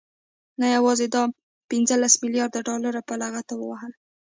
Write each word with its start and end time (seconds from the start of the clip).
نه 0.59 0.67
يوازې 0.75 1.05
دا 1.15 1.23
پنځلس 1.69 2.13
مليارده 2.23 2.59
ډالر 2.67 2.95
په 3.07 3.13
لغته 3.21 3.53
ووهل، 3.57 3.91